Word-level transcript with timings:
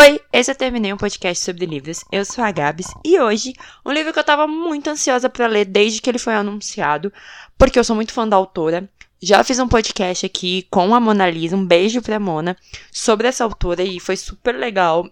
Oi, 0.00 0.18
esse 0.32 0.50
eu 0.50 0.54
terminei 0.54 0.94
um 0.94 0.96
podcast 0.96 1.44
sobre 1.44 1.66
livros. 1.66 2.02
Eu 2.10 2.24
sou 2.24 2.42
a 2.42 2.50
Gabs 2.50 2.86
e 3.04 3.20
hoje, 3.20 3.52
um 3.84 3.92
livro 3.92 4.14
que 4.14 4.18
eu 4.18 4.24
tava 4.24 4.46
muito 4.46 4.88
ansiosa 4.88 5.28
para 5.28 5.46
ler 5.46 5.66
desde 5.66 6.00
que 6.00 6.08
ele 6.08 6.18
foi 6.18 6.32
anunciado, 6.32 7.12
porque 7.58 7.78
eu 7.78 7.84
sou 7.84 7.94
muito 7.94 8.14
fã 8.14 8.26
da 8.26 8.34
autora. 8.34 8.88
Já 9.20 9.44
fiz 9.44 9.58
um 9.58 9.68
podcast 9.68 10.24
aqui 10.24 10.66
com 10.70 10.94
a 10.94 11.00
Mona 11.00 11.28
Lisa, 11.28 11.54
um 11.54 11.66
beijo 11.66 12.00
pra 12.00 12.18
Mona, 12.18 12.56
sobre 12.90 13.28
essa 13.28 13.44
autora 13.44 13.82
e 13.82 14.00
foi 14.00 14.16
super 14.16 14.54
legal. 14.54 15.06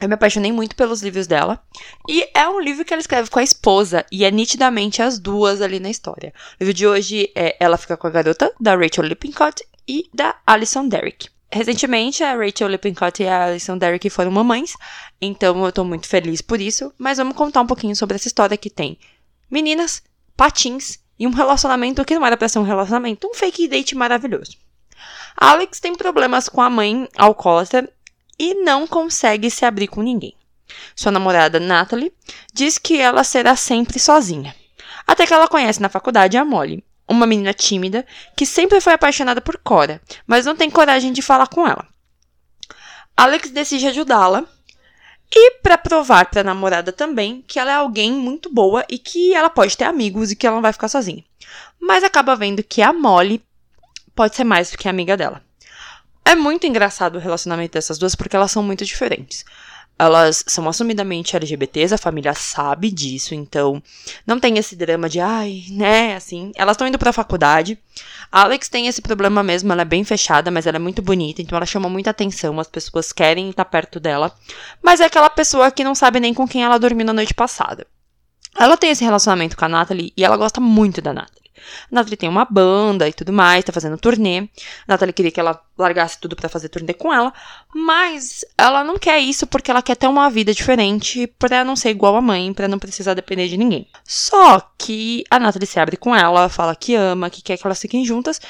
Eu 0.00 0.08
me 0.08 0.14
apaixonei 0.14 0.52
muito 0.52 0.74
pelos 0.74 1.02
livros 1.02 1.26
dela. 1.26 1.62
E 2.08 2.26
é 2.32 2.48
um 2.48 2.60
livro 2.60 2.82
que 2.82 2.94
ela 2.94 3.02
escreve 3.02 3.28
com 3.28 3.40
a 3.40 3.44
esposa, 3.44 4.06
e 4.10 4.24
é 4.24 4.30
nitidamente 4.30 5.02
as 5.02 5.18
duas 5.18 5.60
ali 5.60 5.78
na 5.78 5.90
história. 5.90 6.32
O 6.58 6.64
livro 6.64 6.72
de 6.72 6.86
hoje 6.86 7.30
é 7.34 7.58
Ela 7.60 7.76
Fica 7.76 7.94
com 7.94 8.06
a 8.06 8.10
Garota, 8.10 8.50
da 8.58 8.74
Rachel 8.74 9.04
Lippincott 9.04 9.62
e 9.86 10.08
da 10.14 10.34
Alison 10.46 10.88
Derrick. 10.88 11.33
Recentemente, 11.54 12.24
a 12.24 12.34
Rachel 12.34 12.66
Lippincott 12.66 13.22
e 13.22 13.28
a 13.28 13.44
Alison 13.44 13.78
Derrick 13.78 14.10
foram 14.10 14.32
mamães, 14.32 14.74
então 15.20 15.64
eu 15.64 15.70
tô 15.70 15.84
muito 15.84 16.08
feliz 16.08 16.42
por 16.42 16.60
isso. 16.60 16.92
Mas 16.98 17.18
vamos 17.18 17.36
contar 17.36 17.60
um 17.60 17.66
pouquinho 17.66 17.94
sobre 17.94 18.16
essa 18.16 18.26
história 18.26 18.56
que 18.56 18.68
tem 18.68 18.98
meninas, 19.48 20.02
patins 20.36 20.98
e 21.16 21.28
um 21.28 21.30
relacionamento 21.30 22.04
que 22.04 22.16
não 22.16 22.26
era 22.26 22.36
pra 22.36 22.48
ser 22.48 22.58
um 22.58 22.64
relacionamento, 22.64 23.28
um 23.28 23.34
fake 23.34 23.68
date 23.68 23.94
maravilhoso. 23.94 24.56
Alex 25.36 25.78
tem 25.78 25.94
problemas 25.94 26.48
com 26.48 26.60
a 26.60 26.68
mãe 26.68 27.08
alcoólatra 27.16 27.88
e 28.36 28.54
não 28.54 28.84
consegue 28.84 29.48
se 29.48 29.64
abrir 29.64 29.86
com 29.86 30.02
ninguém. 30.02 30.34
Sua 30.96 31.12
namorada, 31.12 31.60
Natalie, 31.60 32.12
diz 32.52 32.78
que 32.78 32.98
ela 32.98 33.22
será 33.22 33.54
sempre 33.54 34.00
sozinha. 34.00 34.56
Até 35.06 35.24
que 35.24 35.32
ela 35.32 35.46
conhece 35.46 35.80
na 35.80 35.88
faculdade 35.88 36.36
a 36.36 36.44
Molly, 36.44 36.82
uma 37.08 37.26
menina 37.26 37.52
tímida 37.52 38.06
que 38.36 38.46
sempre 38.46 38.80
foi 38.80 38.92
apaixonada 38.92 39.40
por 39.40 39.58
Cora, 39.58 40.00
mas 40.26 40.46
não 40.46 40.56
tem 40.56 40.70
coragem 40.70 41.12
de 41.12 41.22
falar 41.22 41.48
com 41.48 41.66
ela. 41.66 41.86
Alex 43.16 43.50
decide 43.50 43.86
ajudá-la 43.86 44.44
e 45.30 45.52
para 45.62 45.78
provar 45.78 46.26
para 46.26 46.40
a 46.40 46.44
namorada 46.44 46.92
também 46.92 47.44
que 47.46 47.58
ela 47.58 47.70
é 47.70 47.74
alguém 47.74 48.12
muito 48.12 48.52
boa 48.52 48.84
e 48.88 48.98
que 48.98 49.34
ela 49.34 49.50
pode 49.50 49.76
ter 49.76 49.84
amigos 49.84 50.30
e 50.30 50.36
que 50.36 50.46
ela 50.46 50.56
não 50.56 50.62
vai 50.62 50.72
ficar 50.72 50.88
sozinha. 50.88 51.24
Mas 51.80 52.04
acaba 52.04 52.36
vendo 52.36 52.62
que 52.62 52.82
a 52.82 52.92
Molly 52.92 53.42
pode 54.14 54.36
ser 54.36 54.44
mais 54.44 54.70
do 54.70 54.78
que 54.78 54.88
amiga 54.88 55.16
dela. 55.16 55.42
É 56.24 56.34
muito 56.34 56.66
engraçado 56.66 57.16
o 57.16 57.20
relacionamento 57.20 57.74
dessas 57.74 57.98
duas 57.98 58.14
porque 58.14 58.34
elas 58.34 58.50
são 58.50 58.62
muito 58.62 58.84
diferentes. 58.84 59.44
Elas 59.96 60.44
são 60.48 60.68
assumidamente 60.68 61.36
LGBTs, 61.36 61.94
a 61.94 61.98
família 61.98 62.34
sabe 62.34 62.90
disso, 62.90 63.34
então 63.34 63.82
não 64.26 64.40
tem 64.40 64.58
esse 64.58 64.74
drama 64.74 65.08
de, 65.08 65.20
ai, 65.20 65.64
né, 65.70 66.16
assim. 66.16 66.50
Elas 66.56 66.74
estão 66.74 66.88
indo 66.88 66.98
pra 66.98 67.12
faculdade. 67.12 67.78
Alex 68.30 68.68
tem 68.68 68.88
esse 68.88 69.00
problema 69.00 69.42
mesmo, 69.42 69.72
ela 69.72 69.82
é 69.82 69.84
bem 69.84 70.02
fechada, 70.02 70.50
mas 70.50 70.66
ela 70.66 70.76
é 70.76 70.80
muito 70.80 71.00
bonita, 71.00 71.40
então 71.40 71.56
ela 71.56 71.66
chama 71.66 71.88
muita 71.88 72.10
atenção, 72.10 72.58
as 72.58 72.66
pessoas 72.66 73.12
querem 73.12 73.50
estar 73.50 73.64
perto 73.64 74.00
dela. 74.00 74.34
Mas 74.82 75.00
é 75.00 75.04
aquela 75.04 75.30
pessoa 75.30 75.70
que 75.70 75.84
não 75.84 75.94
sabe 75.94 76.18
nem 76.18 76.34
com 76.34 76.48
quem 76.48 76.64
ela 76.64 76.78
dormiu 76.78 77.06
na 77.06 77.12
noite 77.12 77.32
passada. 77.32 77.86
Ela 78.56 78.76
tem 78.76 78.90
esse 78.90 79.04
relacionamento 79.04 79.56
com 79.56 79.64
a 79.64 79.68
Natalie 79.68 80.12
e 80.16 80.24
ela 80.24 80.36
gosta 80.36 80.60
muito 80.60 81.00
da 81.00 81.12
Natalie. 81.12 81.33
A 81.56 81.94
Natalie 81.94 82.16
tem 82.16 82.28
uma 82.28 82.44
banda 82.44 83.08
e 83.08 83.12
tudo 83.12 83.32
mais, 83.32 83.64
tá 83.64 83.72
fazendo 83.72 83.96
turnê. 83.98 84.38
A 84.38 84.48
Natalie 84.88 85.12
queria 85.12 85.30
que 85.30 85.40
ela 85.40 85.60
largasse 85.76 86.18
tudo 86.20 86.36
para 86.36 86.48
fazer 86.48 86.68
turnê 86.68 86.94
com 86.94 87.12
ela, 87.12 87.32
mas 87.74 88.44
ela 88.56 88.84
não 88.84 88.98
quer 88.98 89.18
isso 89.18 89.46
porque 89.46 89.70
ela 89.70 89.82
quer 89.82 89.96
ter 89.96 90.06
uma 90.06 90.30
vida 90.30 90.54
diferente 90.54 91.26
pra 91.38 91.64
não 91.64 91.74
ser 91.74 91.90
igual 91.90 92.16
a 92.16 92.22
mãe, 92.22 92.52
para 92.52 92.68
não 92.68 92.78
precisar 92.78 93.14
depender 93.14 93.48
de 93.48 93.56
ninguém. 93.56 93.88
Só 94.04 94.60
que 94.78 95.24
a 95.30 95.38
Natalie 95.38 95.66
se 95.66 95.80
abre 95.80 95.96
com 95.96 96.14
ela, 96.14 96.48
fala 96.48 96.76
que 96.76 96.94
ama, 96.94 97.30
que 97.30 97.42
quer 97.42 97.56
que 97.56 97.66
elas 97.66 97.80
fiquem 97.80 98.04
juntas. 98.04 98.40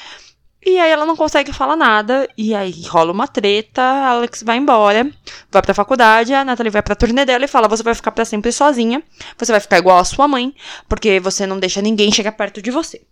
E 0.65 0.79
aí 0.79 0.89
ela 0.89 1.05
não 1.05 1.15
consegue 1.15 1.53
falar 1.53 1.75
nada, 1.75 2.27
e 2.35 2.55
aí 2.55 2.81
rola 2.87 3.11
uma 3.11 3.27
treta, 3.27 3.83
a 3.83 4.09
Alex 4.09 4.41
vai 4.41 4.57
embora, 4.57 5.07
vai 5.51 5.61
pra 5.61 5.75
faculdade, 5.75 6.33
a 6.33 6.43
Natalie 6.43 6.71
vai 6.71 6.81
pra 6.81 6.95
turnê 6.95 7.23
dela 7.23 7.45
e 7.45 7.47
fala, 7.47 7.67
você 7.67 7.83
vai 7.83 7.93
ficar 7.93 8.11
para 8.11 8.25
sempre 8.25 8.51
sozinha, 8.51 9.03
você 9.37 9.51
vai 9.51 9.61
ficar 9.61 9.77
igual 9.77 9.99
a 9.99 10.03
sua 10.03 10.27
mãe, 10.27 10.55
porque 10.89 11.19
você 11.19 11.45
não 11.45 11.59
deixa 11.59 11.83
ninguém 11.83 12.11
chegar 12.11 12.31
perto 12.31 12.63
de 12.63 12.71
você. 12.71 13.03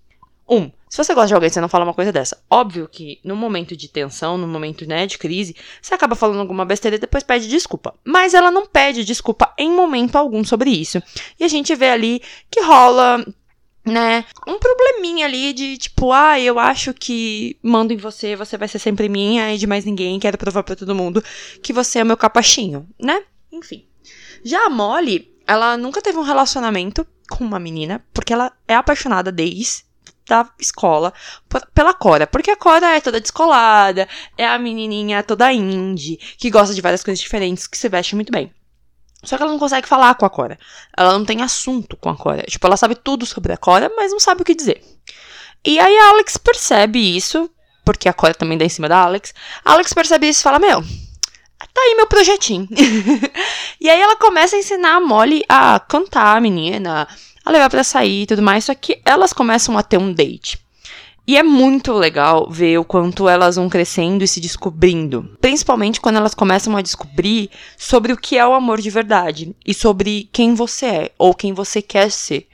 Um, 0.50 0.72
se 0.90 0.98
você 0.98 1.14
gosta 1.14 1.28
de 1.28 1.34
alguém, 1.36 1.50
você 1.50 1.62
não 1.62 1.70
fala 1.70 1.86
uma 1.86 1.94
coisa 1.94 2.12
dessa. 2.12 2.38
Óbvio 2.50 2.88
que 2.88 3.20
no 3.24 3.36
momento 3.36 3.78
de 3.78 3.88
tensão, 3.88 4.38
no 4.38 4.48
momento, 4.48 4.86
né, 4.86 5.08
de 5.08 5.18
crise, 5.18 5.56
você 5.82 5.94
acaba 5.94 6.16
falando 6.16 6.40
alguma 6.40 6.66
besteira 6.66 6.98
e 6.98 7.00
depois 7.00 7.24
pede 7.24 7.48
desculpa. 7.48 7.94
Mas 8.04 8.34
ela 8.34 8.52
não 8.52 8.66
pede 8.66 9.06
desculpa 9.06 9.54
em 9.58 9.72
momento 9.72 10.16
algum 10.16 10.44
sobre 10.44 10.70
isso. 10.70 11.02
E 11.40 11.44
a 11.44 11.48
gente 11.48 11.74
vê 11.76 11.90
ali 11.90 12.22
que 12.52 12.62
rola 12.62 13.26
né? 13.86 14.26
Um 14.48 14.58
probleminha 14.60 15.26
ali 15.26 15.54
de 15.54 15.78
tipo, 15.78 16.12
ah, 16.12 16.40
eu 16.40 16.58
acho 16.58 16.94
que 16.94 17.58
mando 17.62 17.94
em 17.94 17.98
você, 17.98 18.36
você 18.36 18.58
vai 18.58 18.68
ser 18.68 18.80
sempre 18.80 19.10
minha 19.10 19.54
e 19.54 19.58
de 19.58 19.68
mais 19.68 19.86
ninguém, 19.86 20.20
quero 20.20 20.38
provar 20.38 20.64
para 20.64 20.76
todo 20.76 20.96
mundo 20.96 21.24
que 21.62 21.74
você 21.74 22.00
é 22.00 22.04
meu 22.04 22.18
capachinho, 22.18 22.88
né? 23.00 23.24
Enfim. 23.52 23.86
Já 24.44 24.66
a 24.66 24.70
Molly, 24.70 25.32
ela 25.46 25.78
nunca 25.78 26.02
teve 26.02 26.18
um 26.18 26.24
relacionamento 26.24 27.06
com 27.30 27.44
uma 27.44 27.60
menina, 27.60 28.04
porque 28.14 28.34
ela 28.34 28.52
é 28.68 28.76
apaixonada 28.76 29.32
desde 29.32 29.84
da 30.28 30.50
escola 30.60 31.14
pela 31.74 31.94
Cora. 31.94 32.26
Porque 32.26 32.52
a 32.52 32.56
Cora 32.56 32.96
é 32.96 33.02
toda 33.02 33.20
descolada, 33.20 34.08
é 34.38 34.48
a 34.48 34.58
menininha 34.58 35.24
toda 35.24 35.52
indie, 35.52 36.18
que 36.38 36.50
gosta 36.50 36.74
de 36.74 36.82
várias 36.82 37.04
coisas 37.04 37.22
diferentes, 37.22 37.68
que 37.68 37.78
se 37.78 37.90
veste 37.90 38.16
muito 38.16 38.32
bem. 38.32 38.52
Só 39.24 39.38
que 39.38 39.44
ela 39.44 39.52
não 39.52 39.60
consegue 39.60 39.88
falar 39.88 40.16
com 40.16 40.26
a 40.26 40.30
Cora. 40.30 40.60
Ela 40.96 41.14
não 41.14 41.26
tem 41.26 41.42
assunto 41.42 41.96
com 41.98 42.10
a 42.10 42.16
Cora. 42.16 42.44
Tipo, 42.44 42.68
ela 42.68 42.78
sabe 42.78 42.96
tudo 42.96 43.26
sobre 43.26 43.54
a 43.54 43.58
Cora, 43.58 43.92
mas 43.96 44.12
não 44.12 44.20
sabe 44.20 44.42
o 44.42 44.46
que 44.46 44.54
dizer. 44.54 44.84
E 45.66 45.80
aí 45.80 45.98
a 45.98 46.10
Alex 46.10 46.38
percebe 46.38 47.00
isso, 47.16 47.50
porque 47.86 48.10
a 48.10 48.14
Cora 48.14 48.34
também 48.34 48.58
dá 48.58 48.66
em 48.66 48.70
cima 48.70 48.90
da 48.90 49.00
Alex. 49.00 49.34
A 49.64 49.74
Alex 49.74 49.94
percebe 49.94 50.28
isso 50.28 50.42
e 50.42 50.44
fala: 50.44 50.60
Meu, 50.60 50.82
tá 50.82 51.82
aí 51.82 51.96
meu 51.96 52.08
projetinho. 52.08 52.68
e 53.80 53.90
aí 53.90 54.02
ela 54.02 54.16
começa 54.18 54.56
a 54.56 54.60
ensinar 54.60 54.96
a 54.96 55.02
Molly 55.02 55.44
a 55.48 55.80
cantar 55.80 56.38
a 56.38 56.42
menina, 56.42 57.08
a 57.46 57.52
levar 57.52 57.70
para 57.70 57.84
sair 57.84 58.24
e 58.24 58.28
tudo 58.28 58.42
mais, 58.42 58.66
só 58.66 58.76
que 58.76 59.02
elas 59.06 59.34
começam 59.34 59.78
a 59.78 59.84
ter 59.84 59.98
um 59.98 60.14
date. 60.14 60.63
E 61.26 61.38
é 61.38 61.44
muito 61.44 61.94
legal 61.94 62.50
ver 62.52 62.78
o 62.78 62.84
quanto 62.84 63.30
elas 63.30 63.56
vão 63.56 63.70
crescendo 63.70 64.26
e 64.26 64.28
se 64.28 64.42
descobrindo. 64.42 65.38
Principalmente 65.40 66.02
quando 66.02 66.18
elas 66.18 66.34
começam 66.34 66.76
a 66.76 66.82
descobrir 66.82 67.50
sobre 67.78 68.12
o 68.12 68.18
que 68.18 68.38
é 68.38 68.46
o 68.46 68.54
amor 68.54 68.82
de 68.82 68.90
verdade 68.90 69.56
e 69.66 69.74
sobre 69.74 70.30
quem 70.34 70.54
você 70.54 70.86
é 70.86 71.12
ou 71.18 71.34
quem 71.34 71.54
você 71.54 71.82
quer 71.82 72.12
ser. 72.12 72.48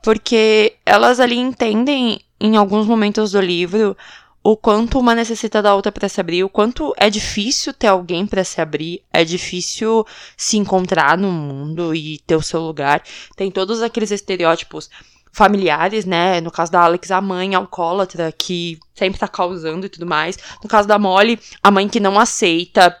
Porque 0.00 0.76
elas 0.86 1.18
ali 1.18 1.36
entendem, 1.36 2.20
em 2.40 2.56
alguns 2.56 2.86
momentos 2.86 3.32
do 3.32 3.40
livro, 3.40 3.96
o 4.44 4.56
quanto 4.56 5.00
uma 5.00 5.14
necessita 5.14 5.60
da 5.60 5.74
outra 5.74 5.90
para 5.90 6.08
se 6.08 6.20
abrir, 6.20 6.44
o 6.44 6.48
quanto 6.48 6.94
é 6.96 7.10
difícil 7.10 7.72
ter 7.72 7.88
alguém 7.88 8.26
para 8.26 8.44
se 8.44 8.60
abrir, 8.60 9.02
é 9.12 9.24
difícil 9.24 10.06
se 10.36 10.56
encontrar 10.56 11.18
no 11.18 11.32
mundo 11.32 11.94
e 11.94 12.18
ter 12.18 12.36
o 12.36 12.42
seu 12.42 12.60
lugar. 12.60 13.02
Tem 13.34 13.50
todos 13.50 13.82
aqueles 13.82 14.12
estereótipos 14.12 14.88
familiares, 15.34 16.04
né? 16.04 16.40
No 16.40 16.50
caso 16.50 16.70
da 16.70 16.80
Alex, 16.80 17.10
a 17.10 17.20
mãe 17.20 17.54
alcoólatra 17.54 18.32
que 18.32 18.78
sempre 18.94 19.18
tá 19.18 19.26
causando 19.26 19.84
e 19.84 19.88
tudo 19.88 20.06
mais. 20.06 20.38
No 20.62 20.68
caso 20.68 20.86
da 20.86 20.98
Molly, 20.98 21.38
a 21.62 21.70
mãe 21.70 21.88
que 21.88 21.98
não 21.98 22.18
aceita 22.18 22.96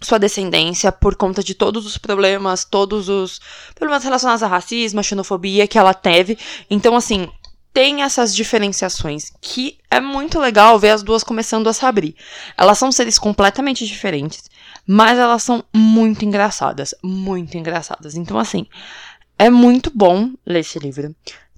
sua 0.00 0.18
descendência 0.18 0.92
por 0.92 1.16
conta 1.16 1.42
de 1.42 1.54
todos 1.54 1.84
os 1.84 1.98
problemas, 1.98 2.64
todos 2.64 3.08
os 3.08 3.40
problemas 3.74 4.04
relacionados 4.04 4.42
a 4.42 4.46
racismo, 4.46 5.00
a 5.00 5.02
xenofobia 5.02 5.66
que 5.66 5.78
ela 5.78 5.92
teve. 5.94 6.38
Então, 6.70 6.94
assim, 6.94 7.28
tem 7.72 8.02
essas 8.02 8.34
diferenciações 8.34 9.32
que 9.40 9.78
é 9.90 10.00
muito 10.00 10.38
legal 10.38 10.78
ver 10.78 10.90
as 10.90 11.02
duas 11.02 11.24
começando 11.24 11.66
a 11.66 11.72
se 11.72 11.84
abrir. 11.84 12.14
Elas 12.56 12.78
são 12.78 12.92
seres 12.92 13.18
completamente 13.18 13.84
diferentes, 13.84 14.44
mas 14.86 15.18
elas 15.18 15.42
são 15.42 15.64
muito 15.74 16.24
engraçadas, 16.24 16.94
muito 17.02 17.58
engraçadas. 17.58 18.14
Então 18.14 18.38
assim, 18.38 18.66
é 19.36 19.50
muito 19.50 19.90
bom 19.92 20.30
ler 20.46 20.60
esse 20.60 20.78
livro. 20.78 21.12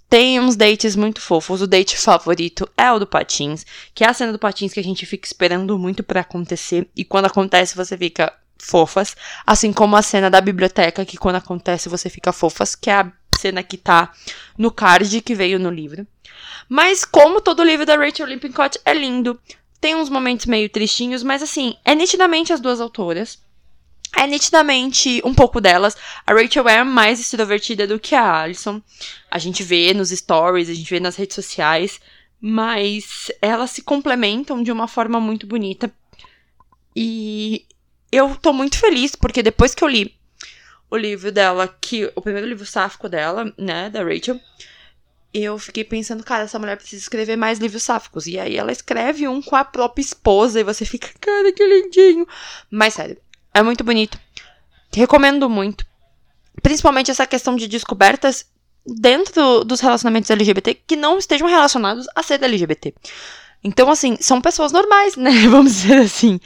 Tem 0.09 0.39
uns 0.39 0.55
dates 0.55 0.95
muito 0.95 1.21
fofos. 1.21 1.61
O 1.61 1.67
date 1.67 1.99
favorito 1.99 2.69
é 2.77 2.91
o 2.93 2.99
do 2.99 3.07
Patins, 3.07 3.67
que 3.95 4.05
é 4.05 4.09
a 4.09 4.15
cena 4.15 4.33
do 4.33 4.39
Patins 4.39 4.73
que 4.73 4.81
a 4.81 4.85
gente 4.85 5.05
fica 5.05 5.27
esperando 5.27 5.79
muito 5.79 6.03
para 6.03 6.21
acontecer 6.21 6.89
e 6.95 7.05
quando 7.05 7.27
acontece 7.27 7.77
você 7.77 7.97
fica 7.97 8.33
fofas, 8.59 9.17
assim 9.47 9.73
como 9.73 9.97
a 9.97 10.03
cena 10.03 10.31
da 10.31 10.41
biblioteca 10.41 11.05
que 11.05 11.17
quando 11.17 11.37
acontece 11.37 11.89
você 11.89 12.09
fica 12.09 12.33
fofas, 12.33 12.75
que 12.75 12.91
é 12.91 12.95
a 12.95 13.13
cena 13.39 13.63
que 13.63 13.77
tá 13.77 14.13
no 14.57 14.71
card 14.71 15.21
que 15.21 15.35
veio 15.35 15.59
no 15.59 15.71
livro. 15.71 16.07
Mas 16.69 17.05
como 17.05 17.41
todo 17.41 17.65
livro 17.65 17.85
da 17.85 17.97
Rachel 17.97 18.27
Lippincott 18.27 18.79
é 18.85 18.95
lindo, 18.95 19.39
tem 19.81 19.95
uns 19.95 20.09
momentos 20.09 20.47
meio 20.47 20.69
tristinhos, 20.69 21.23
mas 21.23 21.43
assim, 21.43 21.77
é 21.85 21.95
nitidamente 21.95 22.53
as 22.53 22.61
duas 22.61 22.81
autoras. 22.81 23.39
É 24.17 24.27
nitidamente 24.27 25.21
um 25.25 25.35
pouco 25.35 25.61
delas. 25.61 25.95
A 26.27 26.33
Rachel 26.33 26.67
é 26.69 26.83
mais 26.83 27.21
extrovertida 27.21 27.87
do 27.87 28.01
que 28.01 28.15
a 28.15 28.41
Alison. 28.41 28.81
A 29.31 29.39
gente 29.39 29.63
vê 29.63 29.93
nos 29.93 30.09
stories, 30.09 30.71
a 30.71 30.75
gente 30.75 30.89
vê 30.89 30.99
nas 30.99 31.17
redes 31.17 31.35
sociais. 31.35 32.01
Mas 32.41 33.31
elas 33.43 33.71
se 33.71 33.83
complementam 33.83 34.63
de 34.63 34.73
uma 34.73 34.89
forma 34.89 35.21
muito 35.21 35.47
bonita. 35.47 35.93
E 36.95 37.67
eu 38.11 38.35
tô 38.37 38.55
muito 38.55 38.79
feliz, 38.79 39.15
porque 39.15 39.43
depois 39.43 39.75
que 39.75 39.85
eu 39.85 39.89
li 39.89 40.17
o 40.91 40.97
livro 40.97 41.31
dela, 41.31 41.69
que 41.81 42.11
o 42.15 42.23
primeiro 42.23 42.47
livro 42.47 42.65
sáfico 42.65 43.09
dela, 43.09 43.53
né, 43.59 43.91
da 43.91 44.03
Rachel, 44.03 44.41
eu 45.35 45.59
fiquei 45.59 45.85
pensando, 45.85 46.25
cara, 46.25 46.45
essa 46.45 46.59
mulher 46.59 46.77
precisa 46.79 47.03
escrever 47.03 47.37
mais 47.37 47.59
livros 47.59 47.83
sáficos. 47.83 48.27
E 48.27 48.39
aí 48.39 48.57
ela 48.57 48.73
escreve 48.73 49.29
um 49.29 49.43
com 49.43 49.55
a 49.55 49.65
própria 49.65 50.03
esposa 50.03 50.61
e 50.61 50.65
você 50.65 50.85
fica, 50.87 51.11
cara, 51.21 51.53
que 51.53 51.63
lindinho. 51.63 52.27
Mas 52.71 52.95
sério, 52.95 53.19
é 53.59 53.63
muito 53.63 53.85
bonito. 53.85 54.19
recomendo 54.95 55.49
muito. 55.49 55.85
Principalmente 56.63 57.11
essa 57.11 57.27
questão 57.27 57.57
de 57.57 57.69
descobertas 57.69 58.47
dentro 58.87 59.65
dos 59.65 59.81
relacionamentos 59.81 60.31
LGBT 60.31 60.75
que 60.87 60.97
não 60.97 61.19
estejam 61.19 61.49
relacionados 61.49 62.07
a 62.15 62.23
ser 62.23 62.43
LGBT. 62.43 62.95
Então, 63.63 63.91
assim, 63.91 64.17
são 64.21 64.41
pessoas 64.41 64.71
normais, 64.71 65.17
né? 65.17 65.31
Vamos 65.51 65.73
dizer 65.73 65.99
assim. 65.99 66.39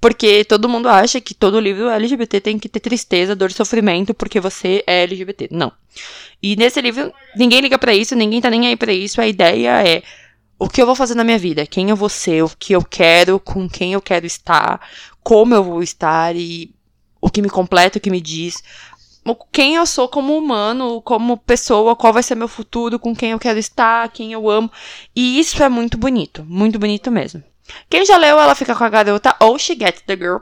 Porque 0.00 0.44
todo 0.44 0.68
mundo 0.68 0.88
acha 0.88 1.20
que 1.20 1.34
todo 1.34 1.58
livro 1.58 1.88
LGBT 1.88 2.40
tem 2.40 2.58
que 2.58 2.68
ter 2.68 2.80
tristeza, 2.80 3.34
dor 3.34 3.50
e 3.50 3.54
sofrimento 3.54 4.12
porque 4.12 4.38
você 4.38 4.84
é 4.86 5.04
LGBT. 5.04 5.48
Não. 5.50 5.72
E 6.42 6.54
nesse 6.54 6.80
livro, 6.80 7.12
ninguém 7.34 7.60
liga 7.60 7.78
para 7.78 7.94
isso, 7.94 8.14
ninguém 8.14 8.40
tá 8.40 8.50
nem 8.50 8.66
aí 8.66 8.76
pra 8.76 8.92
isso. 8.92 9.20
A 9.20 9.26
ideia 9.26 9.88
é 9.88 10.02
o 10.58 10.68
que 10.68 10.80
eu 10.80 10.86
vou 10.86 10.94
fazer 10.94 11.14
na 11.14 11.24
minha 11.24 11.38
vida, 11.38 11.66
quem 11.66 11.90
eu 11.90 11.96
vou 11.96 12.08
ser, 12.08 12.42
o 12.42 12.50
que 12.58 12.74
eu 12.74 12.82
quero, 12.84 13.38
com 13.40 13.68
quem 13.68 13.92
eu 13.92 14.00
quero 14.00 14.26
estar, 14.26 14.80
como 15.26 15.56
eu 15.56 15.64
vou 15.64 15.82
estar 15.82 16.36
e 16.36 16.72
o 17.20 17.28
que 17.28 17.42
me 17.42 17.50
completa, 17.50 17.98
o 17.98 18.00
que 18.00 18.12
me 18.12 18.20
diz, 18.20 18.62
quem 19.50 19.74
eu 19.74 19.84
sou 19.84 20.08
como 20.08 20.38
humano, 20.38 21.02
como 21.02 21.36
pessoa, 21.36 21.96
qual 21.96 22.12
vai 22.12 22.22
ser 22.22 22.36
meu 22.36 22.46
futuro, 22.46 22.96
com 22.96 23.12
quem 23.12 23.32
eu 23.32 23.38
quero 23.40 23.58
estar, 23.58 24.08
quem 24.10 24.32
eu 24.32 24.48
amo. 24.48 24.70
E 25.16 25.40
isso 25.40 25.60
é 25.64 25.68
muito 25.68 25.98
bonito, 25.98 26.44
muito 26.44 26.78
bonito 26.78 27.10
mesmo. 27.10 27.42
Quem 27.90 28.06
já 28.06 28.16
leu 28.16 28.38
Ela 28.38 28.54
Fica 28.54 28.76
com 28.76 28.84
a 28.84 28.88
Garota 28.88 29.34
ou 29.40 29.58
She 29.58 29.74
Gets 29.74 30.02
the 30.02 30.16
Girl, 30.16 30.36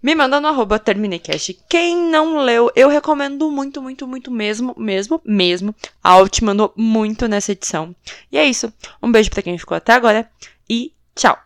me 0.00 0.14
manda 0.14 0.40
no 0.40 0.46
arroba 0.46 0.78
TermineiCast. 0.78 1.58
Quem 1.68 1.96
não 1.96 2.38
leu, 2.44 2.70
eu 2.76 2.88
recomendo 2.88 3.50
muito, 3.50 3.82
muito, 3.82 4.06
muito 4.06 4.30
mesmo, 4.30 4.72
mesmo, 4.78 5.20
mesmo. 5.24 5.74
A 6.00 6.10
Alt 6.10 6.42
mandou 6.42 6.72
muito 6.76 7.26
nessa 7.26 7.50
edição. 7.50 7.92
E 8.30 8.38
é 8.38 8.44
isso. 8.44 8.72
Um 9.02 9.10
beijo 9.10 9.30
para 9.30 9.42
quem 9.42 9.58
ficou 9.58 9.76
até 9.76 9.92
agora 9.92 10.30
e 10.70 10.92
tchau! 11.16 11.36